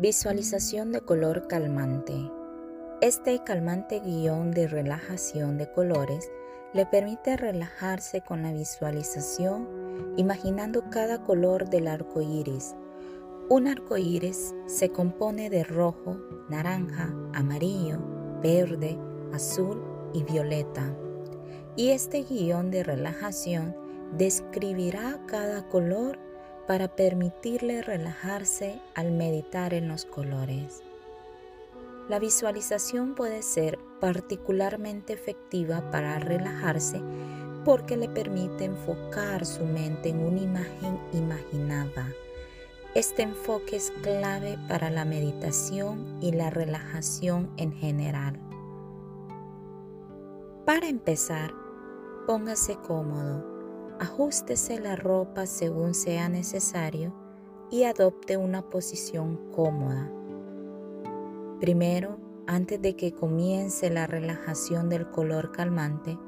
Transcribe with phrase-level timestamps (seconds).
[0.00, 2.14] Visualización de color calmante.
[3.02, 6.32] Este calmante guion de relajación de colores
[6.72, 9.68] le permite relajarse con la visualización,
[10.16, 12.74] imaginando cada color del arco iris.
[13.50, 16.16] Un arco iris se compone de rojo,
[16.48, 17.98] naranja, amarillo,
[18.42, 18.98] verde,
[19.34, 20.96] azul y violeta.
[21.76, 23.76] Y este guion de relajación
[24.16, 26.18] describirá cada color
[26.70, 30.84] para permitirle relajarse al meditar en los colores.
[32.08, 37.02] La visualización puede ser particularmente efectiva para relajarse
[37.64, 42.06] porque le permite enfocar su mente en una imagen imaginada.
[42.94, 48.38] Este enfoque es clave para la meditación y la relajación en general.
[50.64, 51.52] Para empezar,
[52.28, 53.59] póngase cómodo
[54.00, 57.12] Ajústese la ropa según sea necesario
[57.70, 60.10] y adopte una posición cómoda.
[61.60, 66.18] Primero, antes de que comience la relajación del color calmante,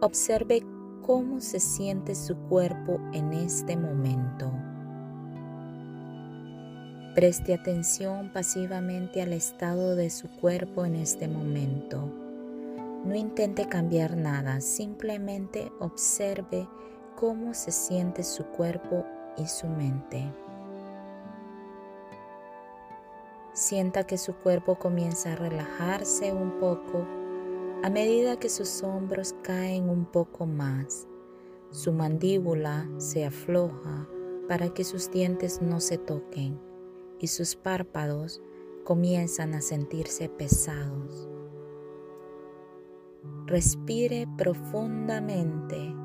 [0.00, 0.64] observe
[1.02, 4.52] cómo se siente su cuerpo en este momento.
[7.16, 12.12] Preste atención pasivamente al estado de su cuerpo en este momento.
[13.04, 16.68] No intente cambiar nada, simplemente observe
[17.18, 19.04] cómo se siente su cuerpo
[19.36, 20.32] y su mente.
[23.52, 27.04] Sienta que su cuerpo comienza a relajarse un poco
[27.82, 31.08] a medida que sus hombros caen un poco más.
[31.72, 34.08] Su mandíbula se afloja
[34.46, 36.60] para que sus dientes no se toquen
[37.18, 38.40] y sus párpados
[38.84, 41.28] comienzan a sentirse pesados.
[43.46, 45.96] Respire profundamente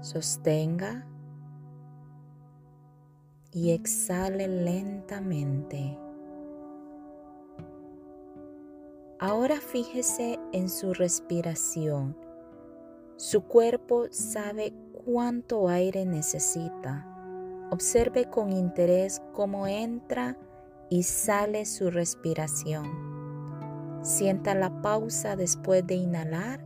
[0.00, 1.06] Sostenga
[3.52, 5.98] y exhale lentamente.
[9.18, 12.16] Ahora fíjese en su respiración.
[13.16, 14.72] Su cuerpo sabe
[15.04, 17.06] cuánto aire necesita.
[17.70, 20.38] Observe con interés cómo entra
[20.88, 22.88] y sale su respiración.
[24.00, 26.64] Sienta la pausa después de inhalar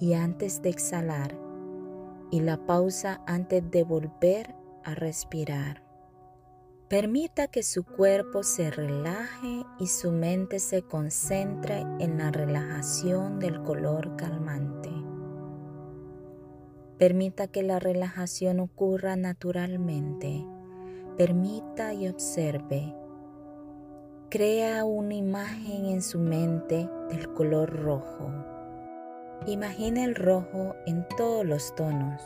[0.00, 1.45] y antes de exhalar
[2.30, 4.54] y la pausa antes de volver
[4.84, 5.82] a respirar.
[6.88, 13.60] Permita que su cuerpo se relaje y su mente se concentre en la relajación del
[13.64, 14.90] color calmante.
[16.96, 20.46] Permita que la relajación ocurra naturalmente.
[21.16, 22.94] Permita y observe.
[24.30, 28.55] Crea una imagen en su mente del color rojo.
[29.48, 32.20] Imagine el rojo en todos los tonos.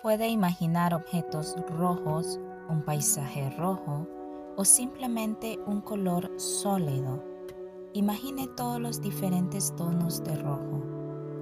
[0.00, 2.40] Puede imaginar objetos rojos,
[2.70, 4.08] un paisaje rojo
[4.56, 7.22] o simplemente un color sólido.
[7.92, 10.82] Imagine todos los diferentes tonos de rojo.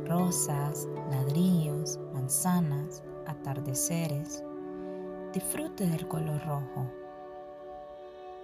[0.04, 4.42] Rosas, ladrillos, manzanas, atardeceres.
[5.32, 6.90] Disfrute del color rojo.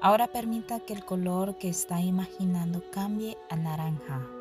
[0.00, 4.33] Ahora permita que el color que está imaginando cambie a naranja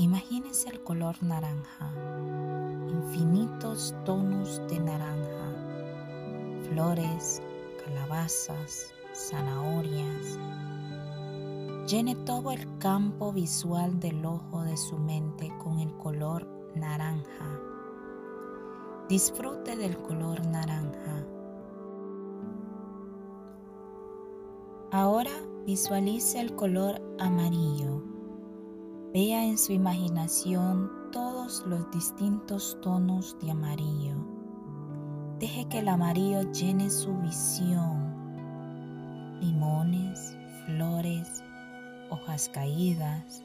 [0.00, 1.92] Imagínense el color naranja,
[2.88, 5.52] infinitos tonos de naranja,
[6.70, 7.42] flores,
[7.84, 10.38] calabazas, zanahorias.
[11.86, 17.60] Llene todo el campo visual del ojo de su mente con el color naranja.
[19.06, 21.26] Disfrute del color naranja.
[24.92, 25.32] Ahora
[25.66, 28.09] visualice el color amarillo
[29.12, 34.14] Vea en su imaginación todos los distintos tonos de amarillo.
[35.40, 38.14] Deje que el amarillo llene su visión.
[39.40, 41.42] Limones, flores,
[42.08, 43.42] hojas caídas.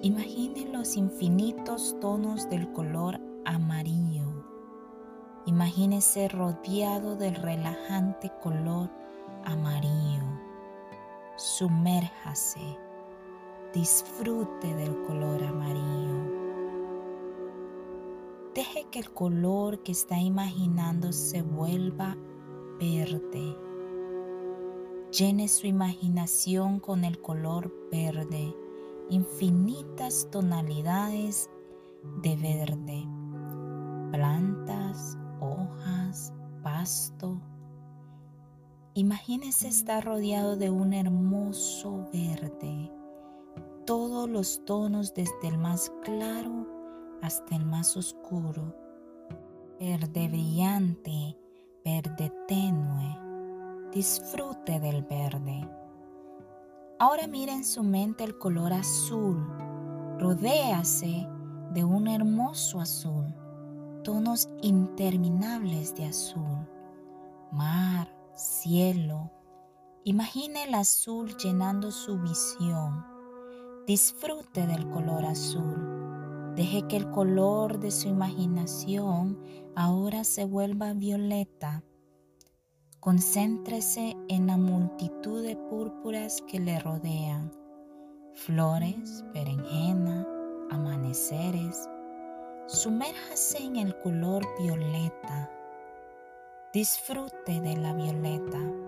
[0.00, 4.42] Imagine los infinitos tonos del color amarillo.
[5.44, 8.88] Imagínese rodeado del relajante color
[9.44, 10.22] amarillo.
[11.36, 12.87] Sumérjase
[13.74, 16.16] Disfrute del color amarillo.
[18.54, 22.16] Deje que el color que está imaginando se vuelva
[22.80, 23.58] verde.
[25.12, 28.56] Llene su imaginación con el color verde,
[29.10, 31.50] infinitas tonalidades
[32.22, 33.06] de verde,
[34.12, 36.32] plantas, hojas,
[36.62, 37.38] pasto.
[38.94, 42.97] Imagínese estar rodeado de un hermoso verde
[43.88, 46.66] todos los tonos desde el más claro
[47.22, 48.76] hasta el más oscuro,
[49.80, 51.38] verde brillante,
[51.82, 53.18] verde tenue,
[53.90, 55.66] disfrute del verde.
[56.98, 59.42] Ahora mire en su mente el color azul.
[60.18, 61.26] Rodéase
[61.72, 63.34] de un hermoso azul,
[64.04, 66.68] tonos interminables de azul,
[67.50, 69.30] mar, cielo.
[70.04, 73.17] Imagine el azul llenando su visión.
[73.88, 76.52] Disfrute del color azul.
[76.54, 79.42] Deje que el color de su imaginación
[79.74, 81.82] ahora se vuelva violeta.
[83.00, 87.50] Concéntrese en la multitud de púrpuras que le rodean.
[88.34, 90.28] Flores, berenjena,
[90.70, 91.88] amaneceres.
[92.66, 95.50] Sumérjase en el color violeta.
[96.74, 98.87] Disfrute de la violeta.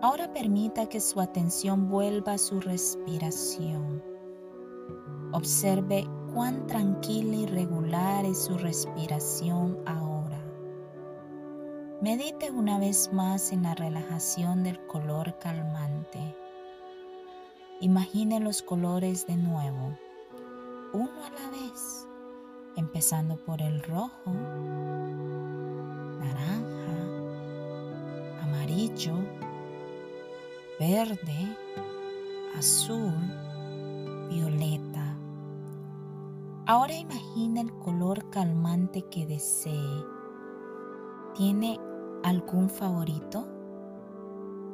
[0.00, 4.02] Ahora permita que su atención vuelva a su respiración.
[5.32, 10.38] Observe cuán tranquila y regular es su respiración ahora.
[12.00, 16.36] Medite una vez más en la relajación del color calmante.
[17.80, 19.96] Imagine los colores de nuevo
[20.92, 22.06] uno a la vez,
[22.76, 24.32] empezando por el rojo,
[26.18, 26.96] naranja,
[28.42, 29.14] amarillo,
[30.78, 31.56] verde,
[32.56, 33.12] azul,
[34.30, 35.18] violeta.
[36.66, 40.04] Ahora imagina el color calmante que desee.
[41.34, 41.80] ¿Tiene
[42.22, 43.48] algún favorito?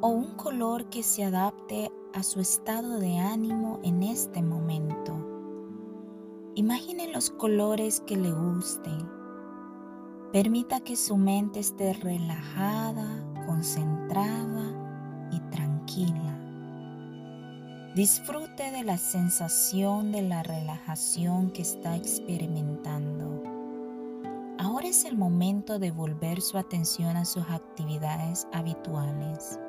[0.01, 5.13] ¿O un color que se adapte a su estado de ánimo en este momento?
[6.53, 9.09] Imagine los colores que le gusten.
[10.31, 14.84] Permita que su mente esté relajada, concentrada
[15.95, 16.41] tranquila.
[17.95, 23.43] Disfrute de la sensación de la relajación que está experimentando.
[24.57, 29.59] Ahora es el momento de volver su atención a sus actividades habituales.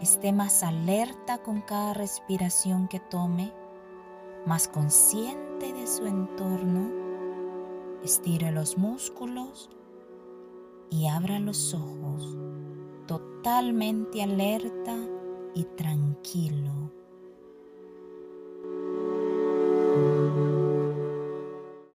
[0.00, 3.52] Esté más alerta con cada respiración que tome
[4.46, 6.90] más consciente de su entorno,
[8.02, 9.70] estire los músculos
[10.90, 12.36] y abra los ojos,
[13.42, 14.96] totalmente alerta
[15.56, 16.92] y tranquilo.